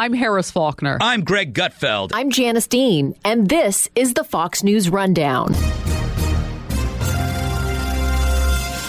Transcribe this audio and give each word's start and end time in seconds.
I'm 0.00 0.14
Harris 0.14 0.50
Faulkner. 0.50 0.96
I'm 1.02 1.24
Greg 1.24 1.52
Gutfeld. 1.52 2.12
I'm 2.14 2.30
Janice 2.30 2.66
Dean, 2.66 3.14
and 3.22 3.50
this 3.50 3.86
is 3.94 4.14
the 4.14 4.24
Fox 4.24 4.62
News 4.62 4.88
Rundown. 4.88 5.52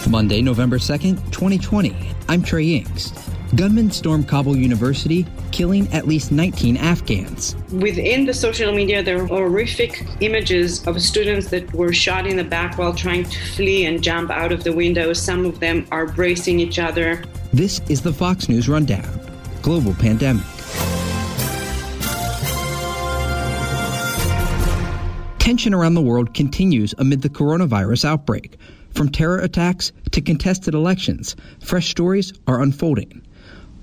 Monday, 0.09 0.41
November 0.41 0.77
2nd, 0.77 1.17
2020. 1.33 1.93
I'm 2.29 2.41
Trey 2.41 2.63
Yingst. 2.63 3.29
Gunmen 3.57 3.91
stormed 3.91 4.29
Kabul 4.29 4.55
University, 4.55 5.25
killing 5.51 5.91
at 5.91 6.07
least 6.07 6.31
19 6.31 6.77
Afghans. 6.77 7.57
Within 7.73 8.25
the 8.25 8.33
social 8.33 8.71
media, 8.71 9.03
there 9.03 9.21
are 9.21 9.25
horrific 9.25 10.05
images 10.21 10.87
of 10.87 11.01
students 11.01 11.49
that 11.49 11.73
were 11.73 11.91
shot 11.91 12.25
in 12.25 12.37
the 12.37 12.45
back 12.45 12.77
while 12.77 12.95
trying 12.95 13.25
to 13.25 13.39
flee 13.53 13.85
and 13.85 14.01
jump 14.01 14.31
out 14.31 14.53
of 14.53 14.63
the 14.63 14.71
window. 14.71 15.11
Some 15.11 15.45
of 15.45 15.59
them 15.59 15.85
are 15.91 16.05
bracing 16.05 16.61
each 16.61 16.79
other. 16.79 17.21
This 17.51 17.81
is 17.89 18.01
the 18.01 18.13
Fox 18.13 18.47
News 18.47 18.69
Rundown 18.69 19.19
Global 19.61 19.93
Pandemic. 19.95 20.60
Tension 25.41 25.73
around 25.73 25.95
the 25.95 26.01
world 26.03 26.35
continues 26.35 26.93
amid 26.99 27.23
the 27.23 27.29
coronavirus 27.29 28.05
outbreak. 28.05 28.57
From 28.91 29.09
terror 29.09 29.39
attacks 29.39 29.91
to 30.11 30.21
contested 30.21 30.75
elections, 30.75 31.35
fresh 31.63 31.89
stories 31.89 32.31
are 32.45 32.61
unfolding. 32.61 33.25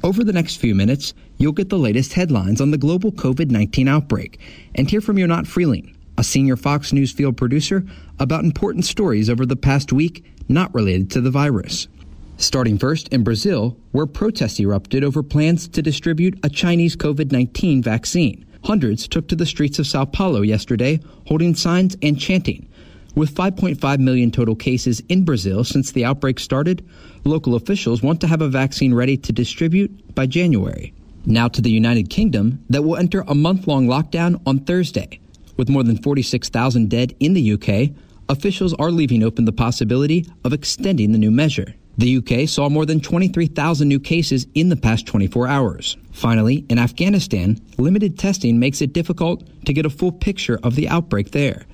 Over 0.05 0.23
the 0.23 0.33
next 0.33 0.59
few 0.59 0.77
minutes, 0.77 1.15
you'll 1.37 1.51
get 1.51 1.69
the 1.69 1.77
latest 1.77 2.13
headlines 2.13 2.61
on 2.61 2.71
the 2.71 2.79
global 2.79 3.11
COVID 3.11 3.51
19 3.51 3.89
outbreak 3.89 4.39
and 4.77 4.89
hear 4.89 5.01
from 5.01 5.17
Yonat 5.17 5.49
Frilling, 5.49 5.97
a 6.17 6.23
senior 6.23 6.57
Fox 6.57 6.93
News 6.93 7.11
field 7.11 7.37
producer, 7.37 7.85
about 8.21 8.45
important 8.45 8.85
stories 8.85 9.29
over 9.29 9.45
the 9.45 9.57
past 9.57 9.93
week 9.93 10.25
not 10.49 10.73
related 10.73 11.11
to 11.11 11.21
the 11.21 11.33
virus. 11.33 11.89
Starting 12.37 12.79
first 12.79 13.09
in 13.09 13.25
Brazil, 13.25 13.77
where 13.91 14.07
protests 14.07 14.61
erupted 14.61 15.03
over 15.03 15.25
plans 15.25 15.67
to 15.67 15.83
distribute 15.83 16.39
a 16.45 16.49
Chinese 16.49 16.95
COVID 16.95 17.33
19 17.33 17.83
vaccine. 17.83 18.47
Hundreds 18.65 19.09
took 19.09 19.29
to 19.29 19.37
the 19.37 19.47
streets 19.47 19.79
of 19.79 19.87
Sao 19.87 20.05
Paulo 20.05 20.43
yesterday, 20.43 21.01
holding 21.27 21.55
signs 21.55 21.97
and 22.03 22.19
chanting. 22.19 22.69
With 23.15 23.35
5.5 23.35 23.99
million 23.99 24.31
total 24.31 24.55
cases 24.55 25.03
in 25.09 25.25
Brazil 25.25 25.65
since 25.65 25.91
the 25.91 26.05
outbreak 26.05 26.39
started, 26.39 26.87
local 27.25 27.55
officials 27.55 28.03
want 28.03 28.21
to 28.21 28.27
have 28.27 28.43
a 28.43 28.49
vaccine 28.49 28.95
ready 28.95 29.17
to 29.17 29.33
distribute 29.33 30.15
by 30.15 30.27
January. 30.27 30.93
Now 31.27 31.49
to 31.49 31.61
the 31.61 31.71
United 31.71 32.11
Kingdom, 32.11 32.65
that 32.71 32.83
will 32.83 32.97
enter 32.97 33.25
a 33.27 33.35
month 33.35 33.67
long 33.67 33.87
lockdown 33.87 34.41
on 34.47 34.61
Thursday. 34.61 35.19
With 35.57 35.69
more 35.69 35.83
than 35.83 36.01
46,000 36.01 36.89
dead 36.89 37.15
in 37.19 37.35
the 37.35 37.53
UK, 37.53 37.91
officials 38.29 38.75
are 38.75 38.91
leaving 38.91 39.25
open 39.25 39.45
the 39.45 39.53
possibility 39.53 40.27
of 40.45 40.53
extending 40.53 41.13
the 41.13 41.19
new 41.19 41.31
measure. 41.31 41.75
The 41.99 42.19
UK 42.19 42.49
saw 42.49 42.69
more 42.69 42.87
than 42.87 43.01
23,000 43.01 43.89
new 43.89 43.99
cases 43.99 44.47
in 44.55 44.69
the 44.69 44.77
past 44.77 45.05
24 45.07 45.49
hours. 45.49 45.97
Finally, 46.13 46.65
in 46.69 46.79
Afghanistan, 46.79 47.61
limited 47.77 48.17
testing 48.17 48.61
makes 48.61 48.81
it 48.81 48.93
difficult 48.93 49.43
to 49.67 49.73
get 49.73 49.85
a 49.85 49.91
full 49.91 50.13
picture 50.13 50.61
of 50.63 50.77
the 50.77 50.89
outbreak 50.89 51.33
there. 51.33 51.67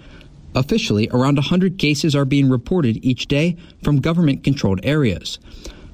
Officially, 0.55 1.11
around 1.11 1.37
100 1.37 1.79
cases 1.79 2.17
are 2.17 2.25
being 2.25 2.49
reported 2.49 3.05
each 3.05 3.27
day 3.27 3.59
from 3.83 4.01
government 4.01 4.43
controlled 4.43 4.81
areas. 4.83 5.39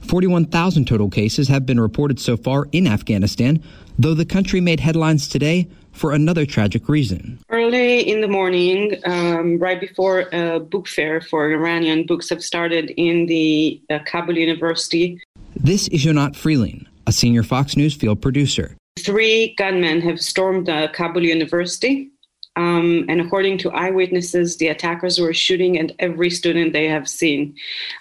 41,000 0.02 0.86
total 0.86 1.10
cases 1.10 1.48
have 1.48 1.66
been 1.66 1.80
reported 1.80 2.20
so 2.20 2.36
far 2.36 2.68
in 2.70 2.86
Afghanistan, 2.86 3.60
though 3.98 4.14
the 4.14 4.24
country 4.24 4.60
made 4.60 4.78
headlines 4.78 5.28
today 5.28 5.66
for 6.00 6.12
another 6.12 6.46
tragic 6.46 6.88
reason. 6.88 7.38
Early 7.50 8.00
in 8.00 8.22
the 8.22 8.28
morning, 8.28 8.98
um, 9.04 9.58
right 9.58 9.78
before 9.78 10.28
a 10.32 10.58
book 10.58 10.88
fair 10.88 11.20
for 11.20 11.52
Iranian 11.52 12.06
books 12.06 12.30
have 12.30 12.42
started 12.42 12.90
in 12.96 13.26
the 13.26 13.82
uh, 13.90 13.98
Kabul 14.06 14.38
University. 14.38 15.20
This 15.54 15.88
is 15.88 16.06
Yonat 16.06 16.36
Frilling, 16.36 16.86
a 17.06 17.12
senior 17.12 17.42
Fox 17.42 17.76
News 17.76 17.94
field 17.94 18.22
producer. 18.22 18.78
Three 18.98 19.54
gunmen 19.58 20.00
have 20.00 20.20
stormed 20.22 20.66
the 20.66 20.90
Kabul 20.94 21.22
University. 21.22 22.10
Um, 22.56 23.04
and 23.08 23.20
according 23.20 23.58
to 23.58 23.70
eyewitnesses, 23.70 24.56
the 24.56 24.68
attackers 24.68 25.18
were 25.18 25.34
shooting 25.34 25.78
at 25.78 25.92
every 25.98 26.30
student 26.30 26.72
they 26.72 26.88
have 26.88 27.08
seen. 27.08 27.54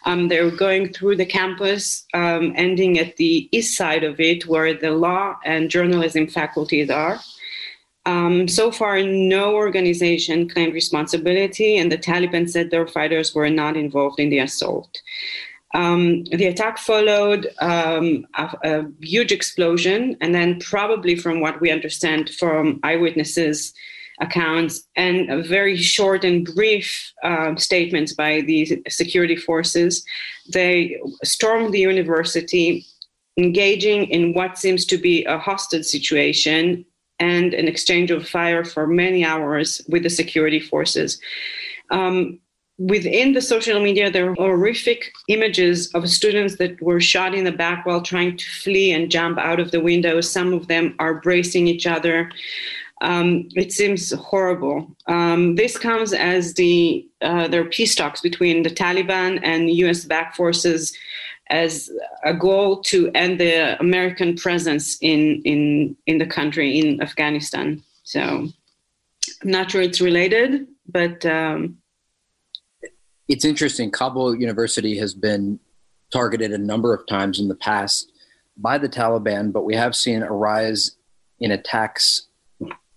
Um, 0.06 0.30
they 0.30 0.42
were 0.42 0.56
going 0.56 0.92
through 0.94 1.18
the 1.18 1.26
campus, 1.26 2.06
um, 2.14 2.54
ending 2.56 2.98
at 2.98 3.18
the 3.18 3.48
east 3.52 3.78
side 3.78 4.04
of 4.04 4.20
it, 4.20 4.48
where 4.48 4.74
the 4.74 4.92
law 4.92 5.38
and 5.46 5.70
journalism 5.70 6.28
faculties 6.28 6.90
are. 6.90 7.20
Um, 8.06 8.48
so 8.48 8.72
far, 8.72 9.02
no 9.04 9.56
organization 9.56 10.50
claimed 10.50 10.74
responsibility, 10.74 11.78
and 11.78 11.92
the 11.92 11.98
Taliban 11.98 12.50
said 12.50 12.72
their 12.72 12.88
fighters 12.88 13.36
were 13.36 13.50
not 13.50 13.76
involved 13.76 14.20
in 14.20 14.30
the 14.30 14.40
assault. 14.40 15.02
Um, 15.76 16.24
the 16.26 16.48
attack 16.48 16.80
followed 16.80 17.50
um, 17.60 18.26
a, 18.36 18.58
a, 18.64 18.86
huge 19.02 19.32
explosion, 19.32 20.18
and 20.22 20.34
then, 20.34 20.60
probably 20.60 21.16
from 21.16 21.42
what 21.42 21.62
we 21.62 21.70
understand 21.70 22.32
from 22.32 22.80
eyewitnesses' 22.84 23.74
accounts, 24.20 24.88
and 24.96 25.46
very 25.46 25.78
short 25.78 26.24
and 26.24 26.46
brief 26.56 27.14
um, 27.24 27.58
statements 27.58 28.14
by 28.14 28.42
the 28.42 28.82
security 28.90 29.36
forces, 29.36 30.04
they 30.52 31.00
stormed 31.24 31.74
the 31.74 31.80
university, 31.80 32.86
engaging 33.38 34.06
in 34.10 34.34
what 34.34 34.58
seems 34.58 34.86
to 34.86 34.98
be 34.98 35.24
a 35.26 35.38
hostage 35.38 35.86
situation 35.86 36.86
and 37.20 37.54
an 37.54 37.68
exchange 37.68 38.12
of 38.12 38.28
fire 38.28 38.64
for 38.64 38.88
many 38.88 39.24
hours 39.26 39.82
with 39.88 40.04
the 40.04 40.10
security 40.10 40.60
forces. 40.60 41.20
Um, 41.92 42.40
within 42.78 43.34
the 43.34 43.42
social 43.42 43.82
media, 43.82 44.10
there 44.10 44.32
are 44.32 44.36
horrific 44.36 45.12
images 45.28 45.94
of 45.94 46.10
students 46.10 46.56
that 46.58 46.82
were 46.82 47.02
shot 47.02 47.36
in 47.36 47.44
the 47.44 47.52
back 47.52 47.86
while 47.86 48.02
trying 48.02 48.38
to 48.38 48.46
flee 48.46 48.92
and 48.94 49.12
jump 49.12 49.38
out 49.38 49.60
of 49.60 49.72
the 49.72 49.82
window. 49.82 50.22
Some 50.22 50.54
of 50.54 50.68
them 50.68 50.96
are 51.00 51.16
bracing 51.16 51.68
each 51.68 51.86
other. 51.86 52.32
Um, 53.02 53.48
it 53.56 53.72
seems 53.72 54.12
horrible. 54.12 54.96
Um, 55.08 55.56
this 55.56 55.78
comes 55.78 56.14
as 56.14 56.54
the 56.56 57.08
uh, 57.22 57.48
there 57.48 57.62
are 57.62 57.70
peace 57.70 57.96
talks 57.96 58.22
between 58.22 58.64
the 58.64 58.70
Taliban 58.70 59.40
and 59.44 59.70
U.S. 59.70 60.06
backed 60.06 60.36
forces 60.36 60.94
as 61.50 61.90
a 62.24 62.34
goal 62.34 62.82
to 62.82 63.12
end 63.16 63.40
the 63.40 63.80
American 63.80 64.36
presence 64.36 64.98
in 65.02 65.42
in 65.44 65.96
in 66.06 66.18
the 66.18 66.26
country 66.26 66.80
in 66.80 67.02
Afghanistan. 67.02 67.84
So 68.04 68.22
I'm 68.22 68.54
not 69.44 69.72
sure 69.72 69.82
it's 69.82 70.02
related, 70.02 70.68
but 70.88 71.26
um, 71.26 71.78
it's 73.28 73.46
interesting. 73.46 73.92
Kabul 73.92 74.36
University 74.36 74.98
has 74.98 75.14
been 75.14 75.60
targeted 76.12 76.52
a 76.52 76.58
number 76.58 76.94
of 76.94 77.06
times 77.08 77.40
in 77.40 77.48
the 77.48 77.56
past 77.56 78.12
by 78.58 78.78
the 78.78 78.90
Taliban, 78.90 79.54
but 79.54 79.64
we 79.64 79.76
have 79.76 79.96
seen 79.96 80.24
a 80.24 80.32
rise 80.32 80.98
in 81.40 81.52
attacks 81.52 82.29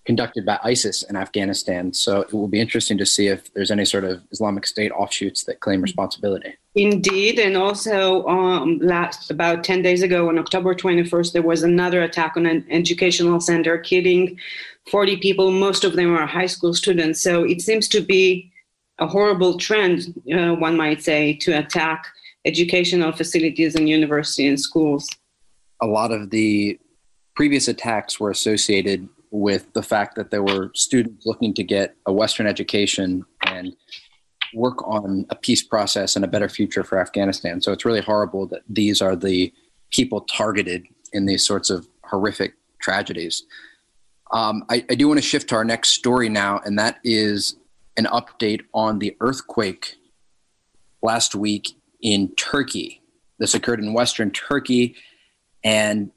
conducted 0.05 0.45
by 0.45 0.59
ISIS 0.65 1.03
in 1.03 1.17
Afghanistan. 1.17 1.93
So 1.93 2.23
it 2.23 2.33
will 2.33 2.49
be 2.49 2.61
interesting 2.61 2.99
to 2.99 3.07
see 3.07 3.29
if 3.29 3.53
there's 3.55 3.71
any 3.71 3.85
sort 3.85 4.05
of 4.05 4.23
Islamic 4.33 4.67
State 4.67 4.91
offshoots 4.93 5.45
that 5.45 5.61
claim 5.61 5.81
responsibility. 5.81 6.55
Indeed, 6.75 7.39
and 7.39 7.57
also 7.57 8.27
um, 8.27 8.79
last 8.79 9.31
about 9.31 9.63
10 9.63 9.83
days 9.83 10.03
ago 10.03 10.29
on 10.29 10.39
October 10.39 10.75
21st, 10.75 11.33
there 11.33 11.43
was 11.43 11.63
another 11.63 12.03
attack 12.03 12.37
on 12.37 12.47
an 12.47 12.67
educational 12.71 13.41
center, 13.41 13.79
killing 13.79 14.39
40 14.91 15.19
people. 15.19 15.51
Most 15.53 15.85
of 15.85 15.95
them 15.95 16.17
are 16.17 16.27
high 16.27 16.47
school 16.47 16.75
students. 16.75 17.23
So 17.23 17.45
it 17.45 17.61
seems 17.61 17.87
to 17.89 18.01
be 18.01 18.51
a 18.99 19.07
horrible 19.07 19.59
trend, 19.59 20.21
uh, 20.33 20.55
one 20.55 20.77
might 20.77 21.03
say, 21.03 21.35
to 21.35 21.59
attack 21.59 22.07
educational 22.45 23.13
facilities 23.13 23.77
and 23.77 23.89
universities 23.89 24.49
and 24.49 24.61
schools. 24.61 25.09
A 25.81 25.87
lot 25.87 26.11
of 26.11 26.31
the 26.31 26.79
previous 27.37 27.69
attacks 27.69 28.19
were 28.19 28.31
associated 28.31 29.09
with 29.33 29.73
the 29.73 29.83
fact 29.83 30.15
that 30.15 30.31
there 30.31 30.43
were 30.43 30.71
students 30.75 31.25
looking 31.27 31.55
to 31.55 31.65
get 31.65 31.97
a 32.07 32.13
Western 32.13 32.47
education 32.47 33.25
and 33.47 33.75
work 34.55 34.87
on 34.87 35.25
a 35.31 35.35
peace 35.35 35.63
process 35.63 36.15
and 36.15 36.25
a 36.25 36.29
better 36.29 36.51
future 36.51 36.85
for 36.85 37.01
Afghanistan. 37.01 37.61
So 37.63 37.73
it's 37.73 37.87
really 37.87 38.03
horrible 38.03 38.47
that 38.49 38.61
these 38.69 39.01
are 39.01 39.17
the 39.17 39.53
people 39.91 40.21
targeted 40.21 40.85
in 41.15 41.25
these 41.25 41.47
sorts 41.47 41.71
of 41.71 41.89
horrific 42.05 42.55
tragedies. 42.81 43.45
Um, 44.33 44.65
I, 44.69 44.85
I 44.91 44.95
do 44.95 45.09
want 45.09 45.19
to 45.19 45.27
shift 45.27 45.49
to 45.49 45.55
our 45.55 45.65
next 45.65 45.91
story 45.91 46.29
now, 46.29 46.61
and 46.65 46.79
that 46.79 46.99
is 47.03 47.57
an 47.97 48.05
update 48.05 48.63
on 48.75 48.99
the 48.99 49.17
earthquake 49.21 49.97
last 51.03 51.35
week 51.35 51.71
in 52.03 52.35
Turkey. 52.37 53.01
This 53.39 53.55
occurred 53.55 53.81
in 53.81 53.95
Western 53.95 54.31
Turkey, 54.31 54.95
and 55.65 56.11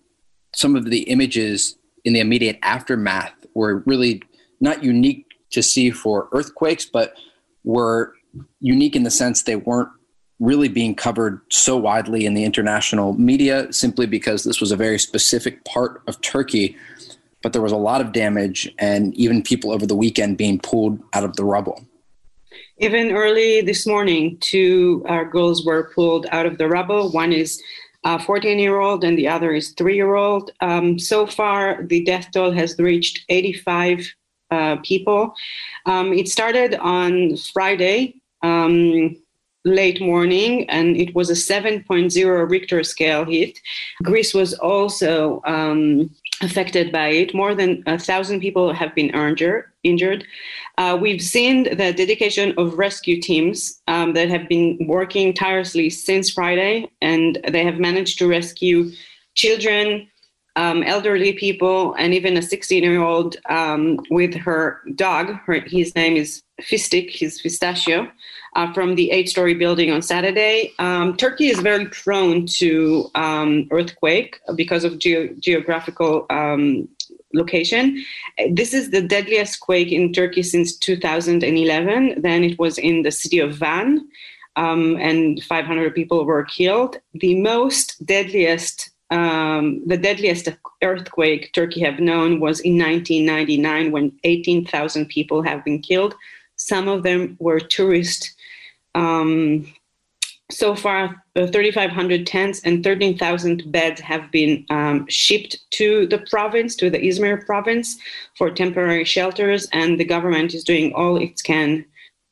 some 0.54 0.76
of 0.76 0.86
the 0.86 1.04
images 1.04 1.78
in 2.06 2.14
the 2.14 2.20
immediate 2.20 2.58
aftermath 2.62 3.34
were 3.54 3.84
really 3.86 4.22
not 4.62 4.84
unique 4.84 5.26
to 5.52 5.62
see 5.62 5.90
for 5.90 6.30
earthquakes, 6.32 6.86
but 6.86 7.18
were 7.64 8.14
unique 8.62 8.96
in 8.96 9.04
the 9.04 9.12
sense 9.12 9.44
they 9.44 9.56
weren't 9.56 9.90
really 10.40 10.68
being 10.68 10.94
covered 10.94 11.42
so 11.50 11.78
widely 11.78 12.26
in 12.26 12.34
the 12.34 12.44
international 12.44 13.14
media 13.14 13.72
simply 13.72 14.06
because 14.06 14.44
this 14.44 14.60
was 14.60 14.72
a 14.72 14.76
very 14.76 15.00
specific 15.00 15.64
part 15.66 16.02
of 16.08 16.20
Turkey. 16.22 16.76
But 17.42 17.54
there 17.54 17.62
was 17.62 17.72
a 17.72 17.78
lot 17.78 18.02
of 18.02 18.12
damage, 18.12 18.74
and 18.80 19.14
even 19.16 19.44
people 19.44 19.72
over 19.72 19.86
the 19.86 19.96
weekend 19.96 20.38
being 20.38 20.60
pulled 20.60 21.00
out 21.14 21.24
of 21.24 21.36
the 21.36 21.46
rubble. 21.46 21.86
Even 22.80 23.12
early 23.12 23.62
this 23.62 23.86
morning, 23.86 24.38
two 24.40 25.06
uh, 25.08 25.24
girls 25.24 25.66
were 25.66 25.92
pulled 25.94 26.26
out 26.32 26.46
of 26.46 26.58
the 26.58 26.68
rubble. 26.68 27.12
One 27.12 27.32
is 27.32 27.62
a 28.06 28.20
14 28.20 28.60
year 28.60 28.80
old, 28.80 29.04
and 29.04 29.18
the 29.18 29.28
other 29.28 29.52
is 29.52 29.72
three 29.72 29.96
year 29.96 30.16
old. 30.16 30.52
Um, 30.62 30.98
so 30.98 31.26
far, 31.26 31.84
the 31.84 32.04
death 32.04 32.30
toll 32.32 32.52
has 32.52 32.78
reached 32.80 33.26
85 33.30 34.14
uh, 34.52 34.78
people. 34.78 35.34
Um, 35.86 36.14
it 36.14 36.30
started 36.30 36.76
on 36.76 37.36
Friday. 37.54 38.22
Um, 38.42 39.18
late 39.66 40.00
morning, 40.00 40.70
and 40.70 40.96
it 40.96 41.14
was 41.16 41.32
a 41.32 41.34
7.0 41.34 42.50
Richter 42.50 42.84
scale 42.84 43.26
hit. 43.26 43.60
Greece 44.04 44.32
was 44.34 44.54
also 44.54 45.42
um, 45.46 46.12
affected 46.42 46.92
by 46.92 47.08
it. 47.08 47.34
More 47.34 47.56
than 47.56 47.82
a 47.88 47.98
thousand 47.98 48.42
people 48.42 48.72
have 48.74 48.94
been 48.94 49.10
injured. 49.84 50.26
Uh, 50.78 50.98
we've 51.00 51.22
seen 51.22 51.64
the 51.64 51.94
dedication 51.94 52.54
of 52.58 52.78
rescue 52.78 53.22
teams 53.22 53.82
um, 53.88 54.14
that 54.14 54.30
have 54.30 54.48
been 54.50 54.78
working 54.88 55.34
tirelessly 55.34 55.90
since 55.90 56.32
Friday, 56.32 56.90
and 57.02 57.40
they 57.50 57.64
have 57.64 57.80
managed 57.80 58.20
to 58.20 58.28
rescue 58.28 58.92
children, 59.36 60.08
um, 60.58 60.84
elderly 60.84 61.34
people, 61.34 61.94
and 61.96 62.14
even 62.14 62.36
a 62.38 62.42
16-year-old 62.42 63.38
um, 63.50 64.00
with 64.10 64.34
her 64.36 64.82
dog. 64.96 65.32
Her, 65.46 65.62
his 65.62 65.96
name 65.96 66.18
is 66.18 66.42
Fistic. 66.62 67.12
His 67.12 67.42
Pistachio 67.42 68.10
uh, 68.56 68.74
from 68.74 68.96
the 68.96 69.12
eight 69.12 69.30
story 69.30 69.54
building 69.54 69.92
on 69.92 70.02
Saturday. 70.02 70.74
Um, 70.80 71.16
Turkey 71.18 71.48
is 71.48 71.60
very 71.60 71.86
prone 71.88 72.46
to 72.58 73.10
um, 73.16 73.68
earthquake 73.72 74.40
because 74.56 74.84
of 74.84 74.98
ge- 74.98 75.38
geographical 75.40 76.26
um, 76.30 76.88
location. 77.36 78.04
This 78.52 78.74
is 78.74 78.92
the 78.92 79.02
deadliest 79.02 79.60
quake 79.60 79.92
in 79.92 80.14
Turkey 80.14 80.44
since 80.44 80.78
2011. 80.78 82.22
Then 82.22 82.44
it 82.44 82.58
was 82.58 82.78
in 82.78 83.04
the 83.04 83.12
city 83.12 83.40
of 83.40 83.56
Van, 83.56 84.08
um, 84.56 84.98
and 85.00 85.44
500 85.44 85.94
people 85.94 86.26
were 86.26 86.46
killed. 86.46 86.98
The 87.14 87.40
most 87.40 88.06
deadliest 88.06 88.90
um, 89.12 89.84
the 89.86 89.98
deadliest 89.98 90.50
earthquake 90.82 91.54
Turkey 91.54 91.82
have 91.82 92.00
known 92.00 92.40
was 92.40 92.60
in 92.62 92.78
1999 92.80 93.92
when 93.92 94.12
18,000 94.24 95.06
people 95.08 95.44
have 95.44 95.64
been 95.64 95.80
killed. 95.80 96.16
Some 96.56 96.88
of 96.88 97.04
them 97.04 97.38
were 97.40 97.60
tourists 97.60 98.34
um, 98.96 99.72
so 100.52 100.76
far, 100.76 101.24
uh, 101.36 101.48
3,500 101.48 102.28
tents 102.28 102.62
and 102.64 102.84
13,000 102.84 103.72
beds 103.72 104.00
have 104.02 104.32
been 104.32 104.66
um, 104.70 105.08
shipped 105.10 105.58
to 105.72 106.06
the 106.08 106.20
province, 106.30 106.76
to 106.76 106.90
the 106.90 107.00
Izmir 107.00 107.46
province, 107.46 107.98
for 108.38 108.52
temporary 108.52 109.06
shelters, 109.06 109.68
and 109.74 110.00
the 110.00 110.06
government 110.06 110.54
is 110.54 110.64
doing 110.64 110.94
all 110.94 111.18
it 111.18 111.42
can 111.44 111.84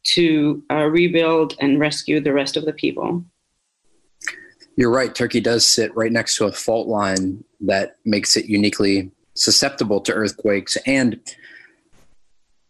to 0.03 0.63
uh, 0.69 0.85
rebuild 0.85 1.55
and 1.59 1.79
rescue 1.79 2.19
the 2.19 2.33
rest 2.33 2.55
of 2.55 2.65
the 2.65 2.73
people. 2.73 3.23
You're 4.75 4.91
right. 4.91 5.13
Turkey 5.13 5.39
does 5.39 5.67
sit 5.67 5.95
right 5.95 6.11
next 6.11 6.37
to 6.37 6.45
a 6.45 6.51
fault 6.51 6.87
line 6.87 7.43
that 7.61 7.97
makes 8.05 8.35
it 8.35 8.45
uniquely 8.45 9.11
susceptible 9.35 10.01
to 10.01 10.13
earthquakes 10.13 10.77
and 10.85 11.19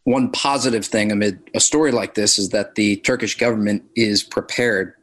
one 0.06 0.32
positive 0.32 0.86
thing 0.86 1.12
amid 1.12 1.40
a 1.54 1.60
story 1.60 1.92
like 1.92 2.14
this 2.14 2.38
is 2.38 2.50
that 2.50 2.76
the 2.76 2.98
Turkish 2.98 3.38
government 3.38 3.84
is 3.96 4.22
prepared 4.22 4.94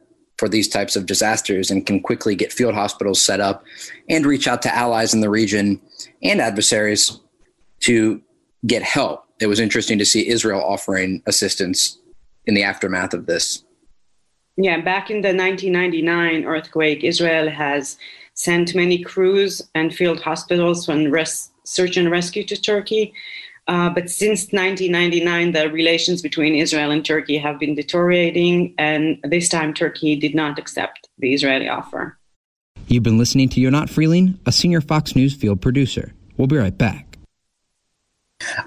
for 0.41 0.49
these 0.49 0.67
types 0.67 0.95
of 0.95 1.05
disasters 1.05 1.69
and 1.69 1.85
can 1.85 2.01
quickly 2.01 2.33
get 2.33 2.51
field 2.51 2.73
hospitals 2.73 3.21
set 3.21 3.39
up 3.39 3.63
and 4.09 4.25
reach 4.25 4.47
out 4.47 4.63
to 4.63 4.75
allies 4.75 5.13
in 5.13 5.21
the 5.21 5.29
region 5.29 5.79
and 6.23 6.41
adversaries 6.41 7.19
to 7.81 8.19
get 8.65 8.81
help. 8.81 9.23
It 9.39 9.45
was 9.45 9.59
interesting 9.59 9.99
to 9.99 10.05
see 10.05 10.27
Israel 10.27 10.59
offering 10.59 11.21
assistance 11.27 11.99
in 12.47 12.55
the 12.55 12.63
aftermath 12.63 13.13
of 13.13 13.27
this. 13.27 13.63
Yeah, 14.57 14.81
back 14.81 15.11
in 15.11 15.21
the 15.21 15.27
1999 15.27 16.45
earthquake, 16.45 17.03
Israel 17.03 17.47
has 17.47 17.99
sent 18.33 18.73
many 18.73 19.03
crews 19.03 19.61
and 19.75 19.93
field 19.93 20.21
hospitals 20.21 20.89
on 20.89 21.11
res- 21.11 21.51
search 21.65 21.97
and 21.97 22.09
rescue 22.09 22.43
to 22.45 22.59
Turkey. 22.59 23.13
Uh, 23.67 23.89
but 23.89 24.09
since 24.09 24.51
1999, 24.51 25.51
the 25.51 25.69
relations 25.69 26.21
between 26.21 26.55
Israel 26.55 26.91
and 26.91 27.05
Turkey 27.05 27.37
have 27.37 27.59
been 27.59 27.75
deteriorating, 27.75 28.73
and 28.77 29.19
this 29.23 29.47
time 29.47 29.73
Turkey 29.73 30.15
did 30.15 30.33
not 30.33 30.57
accept 30.57 31.07
the 31.19 31.33
Israeli 31.33 31.69
offer. 31.69 32.17
You've 32.87 33.03
been 33.03 33.17
listening 33.17 33.49
to 33.49 33.61
Yonat 33.61 33.89
Frilling, 33.89 34.39
a 34.45 34.51
senior 34.51 34.81
Fox 34.81 35.15
News 35.15 35.33
field 35.33 35.61
producer. 35.61 36.13
We'll 36.37 36.47
be 36.47 36.57
right 36.57 36.77
back. 36.77 37.17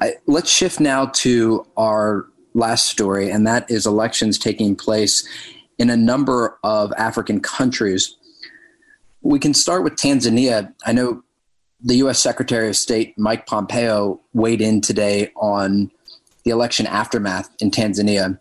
I, 0.00 0.12
let's 0.26 0.50
shift 0.50 0.78
now 0.78 1.06
to 1.06 1.66
our 1.76 2.26
last 2.54 2.86
story, 2.86 3.30
and 3.30 3.46
that 3.46 3.68
is 3.68 3.86
elections 3.86 4.38
taking 4.38 4.76
place 4.76 5.26
in 5.78 5.90
a 5.90 5.96
number 5.96 6.56
of 6.62 6.92
African 6.96 7.40
countries. 7.40 8.16
We 9.22 9.40
can 9.40 9.54
start 9.54 9.82
with 9.82 9.94
Tanzania. 9.94 10.72
I 10.86 10.92
know 10.92 11.23
the 11.84 11.96
U.S. 11.96 12.18
Secretary 12.18 12.68
of 12.68 12.76
State 12.76 13.16
Mike 13.18 13.46
Pompeo 13.46 14.18
weighed 14.32 14.62
in 14.62 14.80
today 14.80 15.30
on 15.36 15.90
the 16.44 16.50
election 16.50 16.86
aftermath 16.86 17.50
in 17.60 17.70
Tanzania, 17.70 18.38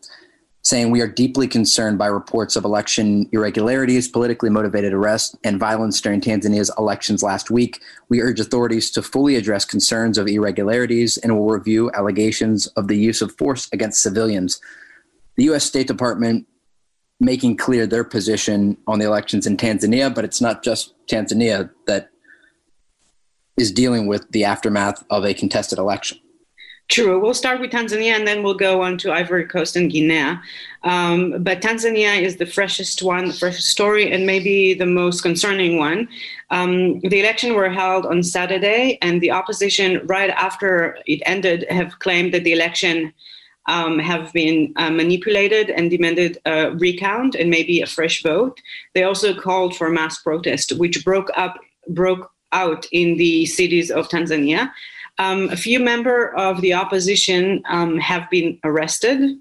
saying 0.61 0.91
we 0.91 1.01
are 1.01 1.09
deeply 1.09 1.45
concerned 1.45 1.97
by 1.97 2.07
reports 2.07 2.55
of 2.55 2.63
election 2.63 3.27
irregularities, 3.33 4.07
politically 4.07 4.49
motivated 4.49 4.93
arrests, 4.93 5.35
and 5.43 5.59
violence 5.59 5.99
during 5.99 6.21
Tanzania's 6.21 6.71
elections 6.77 7.21
last 7.21 7.51
week. 7.51 7.81
We 8.07 8.21
urge 8.21 8.39
authorities 8.39 8.89
to 8.91 9.01
fully 9.01 9.35
address 9.35 9.65
concerns 9.65 10.17
of 10.17 10.27
irregularities 10.27 11.17
and 11.17 11.37
will 11.37 11.49
review 11.49 11.91
allegations 11.93 12.67
of 12.67 12.87
the 12.87 12.97
use 12.97 13.21
of 13.21 13.35
force 13.35 13.67
against 13.73 14.01
civilians. 14.01 14.61
The 15.35 15.43
U.S. 15.45 15.65
State 15.65 15.87
Department 15.87 16.47
making 17.19 17.57
clear 17.57 17.85
their 17.85 18.05
position 18.05 18.77
on 18.87 18.99
the 18.99 19.05
elections 19.05 19.45
in 19.45 19.57
Tanzania, 19.57 20.13
but 20.13 20.23
it's 20.23 20.39
not 20.39 20.63
just 20.63 20.93
Tanzania 21.07 21.69
that 21.87 22.09
is 23.57 23.71
dealing 23.71 24.07
with 24.07 24.29
the 24.31 24.43
aftermath 24.43 25.03
of 25.09 25.25
a 25.25 25.33
contested 25.33 25.79
election. 25.79 26.19
True. 26.89 27.19
We'll 27.19 27.33
start 27.33 27.61
with 27.61 27.71
Tanzania 27.71 28.11
and 28.11 28.27
then 28.27 28.43
we'll 28.43 28.53
go 28.55 28.81
on 28.81 28.97
to 28.99 29.11
Ivory 29.11 29.45
Coast 29.47 29.75
and 29.75 29.89
Guinea. 29.89 30.37
Um, 30.83 31.41
but 31.41 31.61
Tanzania 31.61 32.21
is 32.21 32.35
the 32.37 32.45
freshest 32.45 33.01
one, 33.01 33.25
the 33.25 33.33
freshest 33.33 33.69
story, 33.69 34.11
and 34.11 34.25
maybe 34.25 34.73
the 34.73 34.85
most 34.85 35.21
concerning 35.21 35.77
one. 35.77 36.09
Um, 36.49 36.99
the 36.99 37.21
election 37.21 37.55
were 37.55 37.69
held 37.69 38.05
on 38.05 38.21
Saturday, 38.21 38.97
and 39.01 39.21
the 39.21 39.31
opposition, 39.31 40.05
right 40.05 40.29
after 40.31 40.97
it 41.05 41.21
ended, 41.25 41.65
have 41.69 41.99
claimed 41.99 42.33
that 42.33 42.43
the 42.43 42.51
election 42.51 43.13
um, 43.67 43.97
have 43.97 44.33
been 44.33 44.73
uh, 44.75 44.89
manipulated 44.89 45.69
and 45.69 45.89
demanded 45.89 46.37
a 46.45 46.71
recount 46.71 47.33
and 47.33 47.49
maybe 47.49 47.81
a 47.81 47.87
fresh 47.87 48.21
vote. 48.21 48.59
They 48.93 49.03
also 49.03 49.33
called 49.33 49.75
for 49.75 49.89
mass 49.89 50.21
protest, 50.21 50.73
which 50.73 51.05
broke 51.05 51.29
up 51.37 51.57
broke 51.89 52.31
out 52.53 52.85
in 52.91 53.17
the 53.17 53.45
cities 53.45 53.91
of 53.91 54.07
Tanzania. 54.07 54.71
Um, 55.19 55.49
a 55.49 55.57
few 55.57 55.79
members 55.79 56.31
of 56.37 56.61
the 56.61 56.73
opposition 56.73 57.61
um, 57.69 57.97
have 57.97 58.29
been 58.29 58.59
arrested. 58.63 59.37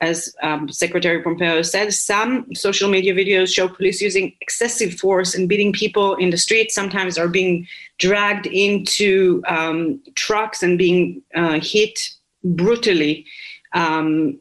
As 0.00 0.34
um, 0.42 0.68
Secretary 0.68 1.22
Pompeo 1.22 1.62
said, 1.62 1.94
some 1.94 2.52
social 2.54 2.90
media 2.90 3.14
videos 3.14 3.54
show 3.54 3.68
police 3.68 4.02
using 4.02 4.34
excessive 4.40 4.94
force 4.94 5.34
and 5.34 5.48
beating 5.48 5.72
people 5.72 6.16
in 6.16 6.30
the 6.30 6.36
streets. 6.36 6.74
Sometimes 6.74 7.16
are 7.16 7.28
being 7.28 7.66
dragged 7.98 8.46
into 8.46 9.42
um, 9.46 10.02
trucks 10.14 10.62
and 10.62 10.76
being 10.76 11.22
uh, 11.34 11.60
hit 11.62 12.10
brutally 12.42 13.24
um, 13.72 14.38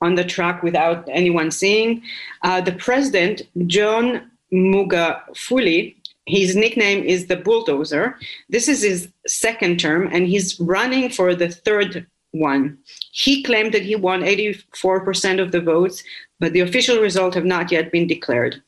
on 0.00 0.16
the 0.16 0.24
truck 0.24 0.62
without 0.62 1.08
anyone 1.10 1.50
seeing. 1.50 2.02
Uh, 2.42 2.60
the 2.60 2.72
president, 2.72 3.42
John 3.66 4.30
Magufuli, 4.52 5.96
his 6.38 6.56
nickname 6.56 7.04
is 7.04 7.26
the 7.26 7.36
bulldozer. 7.36 8.18
This 8.48 8.66
is 8.68 8.82
his 8.82 9.08
second 9.26 9.78
term, 9.78 10.08
and 10.10 10.26
he's 10.26 10.58
running 10.58 11.10
for 11.10 11.34
the 11.34 11.50
third 11.50 12.06
one. 12.30 12.78
He 13.12 13.42
claimed 13.42 13.74
that 13.74 13.82
he 13.82 13.96
won 13.96 14.22
84% 14.22 15.40
of 15.40 15.52
the 15.52 15.60
votes, 15.60 16.02
but 16.40 16.52
the 16.54 16.60
official 16.60 17.00
results 17.00 17.34
have 17.34 17.44
not 17.44 17.70
yet 17.70 17.92
been 17.92 18.06
declared. 18.06 18.62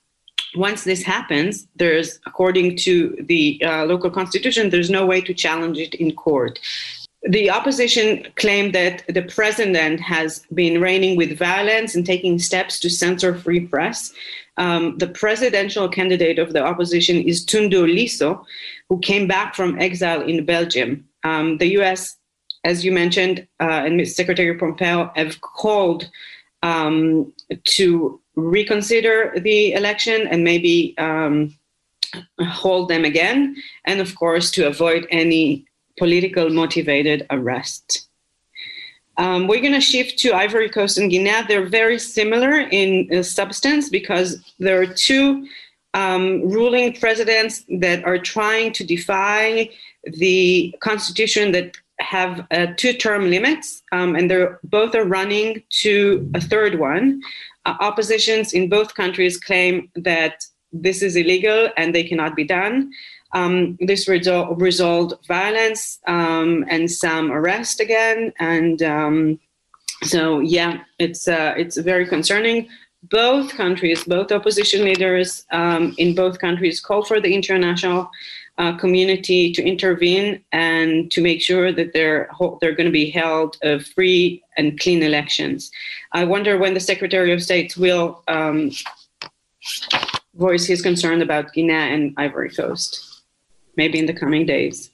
Once 0.55 0.85
this 0.85 1.03
happens, 1.03 1.67
there's, 1.77 2.21
according 2.27 2.77
to 2.77 3.17
the 3.29 3.61
uh, 3.65 3.85
local 3.87 4.11
constitution, 4.11 4.71
there's 4.71 4.91
no 4.91 5.07
way 5.07 5.21
to 5.23 5.35
challenge 5.35 5.79
it 5.79 5.95
in 5.95 6.15
court. 6.15 6.61
The 7.23 7.51
opposition 7.51 8.27
claimed 8.37 8.75
that 8.75 9.03
the 9.09 9.23
president 9.23 9.99
has 10.01 10.45
been 10.53 10.83
reigning 10.83 11.17
with 11.17 11.39
violence 11.39 11.95
and 11.95 12.05
taking 12.05 12.39
steps 12.39 12.79
to 12.81 12.91
censor 12.91 13.35
free 13.35 13.61
press. 13.67 14.13
Um, 14.57 14.99
the 14.99 15.09
presidential 15.09 15.89
candidate 15.89 16.39
of 16.39 16.53
the 16.53 16.63
opposition 16.63 17.17
is 17.23 17.45
Tundu 17.45 17.87
Lissu, 17.87 18.43
who 18.89 18.99
came 19.01 19.27
back 19.27 19.55
from 19.55 19.79
exile 19.81 20.23
in 20.23 20.45
Belgium. 20.45 21.05
Um, 21.25 21.59
the 21.59 21.67
U.S., 21.79 22.17
as 22.65 22.85
you 22.85 22.93
mentioned, 22.93 23.47
uh, 23.61 23.83
and 23.85 24.07
Secretary 24.09 24.57
Pompeo 24.57 25.11
have 25.17 25.41
called 25.41 26.09
um, 26.63 27.33
to 27.65 28.21
reconsider 28.37 29.35
the 29.37 29.73
election 29.75 30.27
and 30.27 30.45
maybe 30.45 30.95
um, 30.99 31.55
hold 32.41 32.89
them 32.89 33.05
again, 33.05 33.57
and 33.85 34.01
of 34.01 34.15
course 34.15 34.51
to 34.53 34.67
avoid 34.67 35.07
any 35.11 35.67
political 35.99 36.51
motivated 36.51 37.27
arrest. 37.31 38.09
Um, 39.17 39.47
we're 39.47 39.61
going 39.61 39.73
to 39.73 39.81
shift 39.81 40.19
to 40.21 40.33
Ivory 40.33 40.69
Coast 40.69 40.99
and 40.99 41.11
Guinea. 41.11 41.47
They're 41.47 41.69
very 41.69 41.99
similar 41.99 42.61
in 42.61 43.23
substance 43.23 43.89
because 43.89 44.43
there 44.59 44.81
are 44.81 44.87
two 44.87 45.47
um, 45.95 46.43
ruling 46.43 46.93
presidents 46.95 47.65
that 47.79 48.05
are 48.05 48.19
trying 48.19 48.73
to 48.73 48.85
defy 48.85 49.71
the 50.05 50.75
constitution 50.81 51.53
that 51.53 51.77
have 52.01 52.47
uh, 52.51 52.67
two 52.77 52.93
term 52.93 53.31
limits, 53.31 53.83
um, 53.93 54.17
and 54.17 54.29
they're 54.29 54.59
both 54.65 54.95
are 54.95 55.05
running 55.05 55.63
to 55.83 56.29
a 56.35 56.41
third 56.41 56.79
one. 56.79 57.23
Uh, 57.67 57.77
oppositions 57.81 58.53
in 58.53 58.69
both 58.69 58.95
countries 58.95 59.39
claim 59.39 59.91
that 59.95 60.45
this 60.73 61.03
is 61.03 61.15
illegal 61.15 61.71
and 61.77 61.95
they 61.95 62.03
cannot 62.03 62.35
be 62.35 62.45
done. 62.45 62.91
Um, 63.35 63.77
this 63.81 64.09
result, 64.09 65.27
violence 65.27 65.99
um, 66.07 66.65
and 66.69 66.89
some 66.91 67.33
arrest 67.33 67.81
again, 67.81 68.33
and 68.39 68.81
um, 68.83 69.41
so 70.03 70.41
yeah, 70.41 70.85
it's 70.99 71.29
uh, 71.29 71.55
it's 71.57 71.77
very 71.77 72.07
concerning. 72.07 72.69
Both 73.11 73.53
countries, 73.53 74.03
both 74.05 74.33
opposition 74.33 74.83
leaders 74.85 75.45
um, 75.51 75.95
in 75.99 76.15
both 76.15 76.39
countries, 76.39 76.81
call 76.81 77.05
for 77.05 77.21
the 77.21 77.35
international 77.35 78.09
uh, 78.57 78.77
community 78.79 79.53
to 79.53 79.63
intervene 79.63 80.43
and 80.53 81.11
to 81.11 81.21
make 81.21 81.43
sure 81.43 81.73
that 81.73 81.93
they're 81.93 82.31
they're 82.61 82.75
going 82.75 82.87
to 82.87 82.93
be 82.93 83.11
held 83.11 83.57
uh, 83.65 83.79
free 83.79 84.43
and 84.57 84.79
clean 84.81 85.03
elections. 85.03 85.71
I 86.13 86.25
wonder 86.25 86.57
when 86.57 86.75
the 86.75 86.81
Secretary 86.81 87.33
of 87.33 87.43
State 87.43 87.77
will 87.77 88.23
um, 88.29 88.71
voice 90.35 90.67
his 90.67 90.83
concern 90.83 91.23
about 91.23 91.53
Guinea 91.53 91.73
and 91.73 92.15
Ivory 92.17 92.51
Coast, 92.51 93.14
maybe 93.77 93.99
in 93.99 94.07
the 94.07 94.15
coming 94.15 94.47
days. 94.47 94.91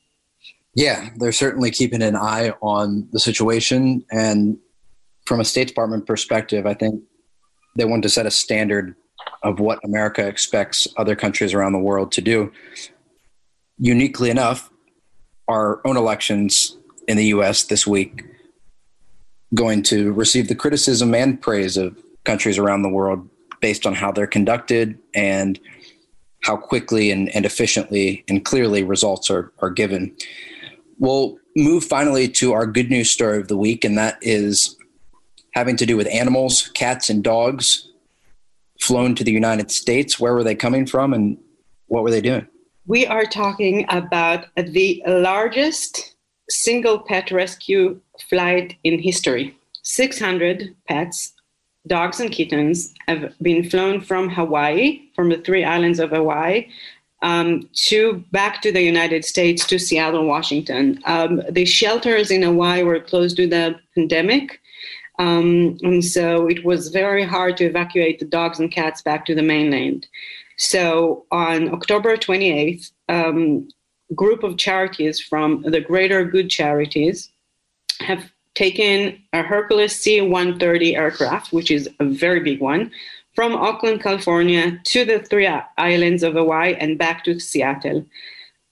Yeah, 0.75 1.11
they're 1.17 1.33
certainly 1.33 1.71
keeping 1.71 2.03
an 2.03 2.17
eye 2.17 2.53
on 2.63 3.09
the 3.13 3.21
situation, 3.21 4.05
and 4.11 4.59
from 5.27 5.41
a 5.41 5.45
State 5.45 5.69
Department 5.69 6.07
perspective, 6.07 6.67
I 6.67 6.75
think 6.75 7.03
they 7.77 7.85
want 7.85 8.03
to 8.05 8.09
set 8.09 8.27
a 8.27 8.31
standard 8.31 8.95
of 9.43 9.61
what 9.61 9.81
America 9.85 10.27
expects 10.27 10.87
other 10.97 11.17
countries 11.17 11.55
around 11.55 11.73
the 11.73 11.79
world 11.79 12.13
to 12.13 12.21
do 12.21 12.53
uniquely 13.79 14.31
enough, 14.31 14.71
our 15.49 15.81
own 15.87 15.97
elections 15.97 16.77
in 17.09 17.17
the 17.17 17.27
US 17.27 17.65
this 17.65 17.87
week 17.87 18.25
going 19.55 19.83
to 19.83 20.13
receive 20.13 20.47
the 20.49 20.55
criticism 20.55 21.15
and 21.15 21.41
praise 21.41 21.77
of 21.77 21.97
countries 22.25 22.59
around 22.59 22.83
the 22.83 22.89
world 22.89 23.29
based 23.61 23.87
on 23.87 23.95
how 23.95 24.13
they're 24.13 24.27
conducted 24.27 24.99
and 25.15 25.59
how 26.43 26.57
quickly 26.57 27.11
and, 27.11 27.29
and 27.31 27.45
efficiently 27.45 28.25
and 28.29 28.45
clearly 28.45 28.83
results 28.83 29.31
are, 29.31 29.53
are 29.61 29.71
given. 29.71 30.15
We'll 30.99 31.39
move 31.57 31.85
finally 31.85 32.29
to 32.29 32.53
our 32.53 32.67
good 32.67 32.91
news 32.91 33.11
story 33.11 33.39
of 33.39 33.49
the 33.49 33.57
week, 33.57 33.85
and 33.85 33.97
that 33.99 34.19
is 34.21 34.77
having 35.55 35.77
to 35.77 35.87
do 35.87 35.97
with 35.97 36.07
animals, 36.09 36.69
cats, 36.75 37.11
and 37.11 37.25
dogs 37.25 37.89
flown 38.81 39.15
to 39.15 39.25
the 39.25 39.33
United 39.33 39.71
States. 39.71 40.19
Where 40.19 40.35
were 40.35 40.45
they 40.45 40.55
coming 40.55 40.87
from 40.87 41.13
and 41.13 41.39
what 41.87 42.03
were 42.03 42.11
they 42.11 42.21
doing? 42.21 42.47
we 42.91 43.07
are 43.07 43.25
talking 43.25 43.87
about 43.89 44.47
the 44.57 45.01
largest 45.07 46.17
single 46.49 46.99
pet 46.99 47.31
rescue 47.31 48.01
flight 48.29 48.77
in 48.83 48.99
history. 48.99 49.57
600 49.85 50.75
pets, 50.89 51.33
dogs 51.87 52.21
and 52.21 52.31
kittens, 52.31 52.95
have 53.09 53.35
been 53.43 53.69
flown 53.69 54.01
from 54.01 54.29
Hawaii, 54.29 55.03
from 55.15 55.31
the 55.31 55.39
three 55.39 55.65
islands 55.65 55.99
of 55.99 56.11
Hawaii, 56.11 56.69
um, 57.23 57.69
to 57.75 58.25
back 58.33 58.63
to 58.63 58.73
the 58.73 58.83
United 58.83 59.25
States, 59.25 59.67
to 59.67 59.79
Seattle, 59.79 60.27
Washington. 60.27 61.01
Um, 61.05 61.43
the 61.51 61.65
shelters 61.65 62.31
in 62.31 62.43
Hawaii 62.43 62.83
were 62.83 63.01
closed 63.01 63.37
due 63.37 63.49
to 63.49 63.51
the 63.51 63.81
pandemic. 63.95 64.61
Um, 65.19 65.77
and 65.83 66.03
so 66.03 66.47
it 66.49 66.65
was 66.65 66.89
very 66.89 67.25
hard 67.25 67.59
to 67.59 67.67
evacuate 67.67 68.19
the 68.19 68.25
dogs 68.25 68.59
and 68.59 68.73
cats 68.73 69.03
back 69.03 69.27
to 69.27 69.35
the 69.35 69.43
mainland. 69.43 70.07
So 70.57 71.27
on 71.31 71.75
October 71.75 72.17
28th, 72.17 72.91
um, 73.09 73.69
group 74.15 74.43
of 74.43 74.57
charities 74.57 75.21
from 75.21 75.63
the 75.63 75.81
Greater 75.81 76.25
Good 76.25 76.49
Charities 76.49 77.31
have 78.01 78.31
taken 78.55 79.23
a 79.33 79.43
Hercules 79.43 79.97
C-130 79.97 80.97
aircraft, 80.97 81.53
which 81.53 81.71
is 81.71 81.89
a 82.01 82.05
very 82.05 82.41
big 82.41 82.61
one, 82.61 82.91
from 83.35 83.55
Oakland, 83.55 84.03
California 84.03 84.81
to 84.85 85.05
the 85.05 85.21
three 85.21 85.49
islands 85.79 86.23
of 86.23 86.35
Hawaii 86.35 86.75
and 86.79 86.99
back 86.99 87.25
to 87.25 87.39
Seattle. 87.39 88.05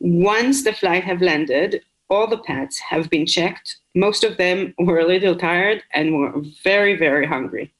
Once 0.00 0.64
the 0.64 0.72
flight 0.72 1.04
have 1.04 1.22
landed, 1.22 1.82
all 2.10 2.26
the 2.26 2.38
pets 2.38 2.78
have 2.78 3.10
been 3.10 3.26
checked. 3.26 3.78
Most 3.94 4.24
of 4.24 4.36
them 4.36 4.74
were 4.78 5.00
a 5.00 5.06
little 5.06 5.36
tired 5.36 5.82
and 5.92 6.14
were 6.14 6.42
very, 6.62 6.96
very 6.96 7.26
hungry. 7.26 7.72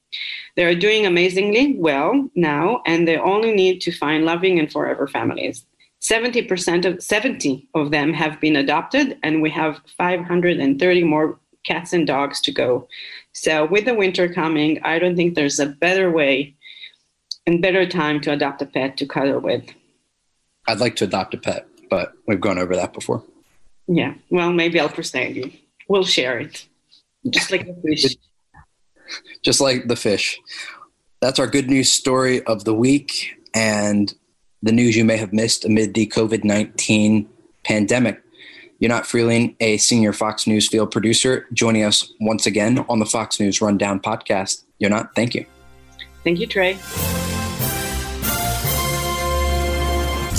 They 0.55 0.65
are 0.65 0.75
doing 0.75 1.05
amazingly 1.05 1.75
well 1.77 2.29
now, 2.35 2.81
and 2.85 3.07
they 3.07 3.17
only 3.17 3.53
need 3.53 3.79
to 3.81 3.91
find 3.91 4.25
loving 4.25 4.57
and 4.57 4.71
forever 4.71 5.07
families. 5.07 5.65
70% 6.01 6.85
of 6.85 7.03
70 7.03 7.67
of 7.75 7.91
them 7.91 8.13
have 8.13 8.39
been 8.39 8.55
adopted, 8.55 9.17
and 9.21 9.41
we 9.41 9.49
have 9.51 9.81
530 9.97 11.03
more 11.03 11.39
cats 11.65 11.93
and 11.93 12.07
dogs 12.07 12.41
to 12.41 12.51
go. 12.51 12.87
So, 13.33 13.65
with 13.65 13.85
the 13.85 13.93
winter 13.93 14.31
coming, 14.31 14.81
I 14.83 14.99
don't 14.99 15.15
think 15.15 15.35
there's 15.35 15.59
a 15.59 15.67
better 15.67 16.11
way 16.11 16.55
and 17.45 17.61
better 17.61 17.85
time 17.85 18.21
to 18.21 18.31
adopt 18.31 18.61
a 18.61 18.65
pet 18.65 18.97
to 18.97 19.05
cuddle 19.05 19.39
with. 19.39 19.63
I'd 20.67 20.79
like 20.79 20.95
to 20.97 21.05
adopt 21.05 21.33
a 21.33 21.37
pet, 21.37 21.67
but 21.89 22.13
we've 22.27 22.41
gone 22.41 22.59
over 22.59 22.75
that 22.75 22.93
before. 22.93 23.23
Yeah, 23.87 24.13
well, 24.29 24.51
maybe 24.51 24.79
I'll 24.79 24.89
persuade 24.89 25.35
you. 25.35 25.51
We'll 25.87 26.05
share 26.05 26.39
it, 26.39 26.65
just 27.29 27.51
like 27.51 27.67
a 27.67 27.73
fish 27.81 28.15
just 29.43 29.61
like 29.61 29.87
the 29.87 29.95
fish. 29.95 30.39
That's 31.21 31.39
our 31.39 31.47
good 31.47 31.69
news 31.69 31.91
story 31.91 32.43
of 32.43 32.63
the 32.63 32.73
week 32.73 33.35
and 33.53 34.13
the 34.61 34.71
news 34.71 34.95
you 34.95 35.05
may 35.05 35.17
have 35.17 35.33
missed 35.33 35.65
amid 35.65 35.93
the 35.93 36.07
COVID 36.07 36.43
19 36.43 37.27
pandemic. 37.63 38.21
Yonat 38.81 39.05
Frilling, 39.05 39.55
a 39.59 39.77
senior 39.77 40.13
Fox 40.13 40.47
News 40.47 40.67
field 40.67 40.91
producer, 40.91 41.47
joining 41.53 41.83
us 41.83 42.11
once 42.19 42.45
again 42.45 42.85
on 42.89 42.99
the 42.99 43.05
Fox 43.05 43.39
News 43.39 43.61
Rundown 43.61 43.99
podcast. 43.99 44.63
Yonat, 44.81 45.13
thank 45.15 45.35
you. 45.35 45.45
Thank 46.23 46.39
you, 46.39 46.47
Trey. 46.47 46.77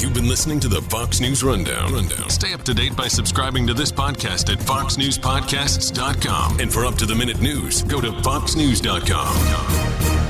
You've 0.01 0.15
been 0.15 0.29
listening 0.29 0.61
to 0.61 0.69
the 0.69 0.81
Fox 0.89 1.21
News 1.21 1.45
Rundown. 1.45 1.93
Rundown. 1.93 2.31
Stay 2.31 2.55
up 2.55 2.63
to 2.63 2.73
date 2.73 2.97
by 2.97 3.07
subscribing 3.07 3.67
to 3.67 3.75
this 3.75 3.93
podcast 3.93 4.51
at 4.51 4.59
foxnewspodcasts.com. 4.59 6.61
And 6.61 6.73
for 6.73 6.87
up 6.87 6.95
to 6.97 7.07
the 7.07 7.15
minute 7.15 7.43
news, 7.43 7.83
go 7.83 8.01
to 8.01 8.11
foxnews.com. 8.11 10.30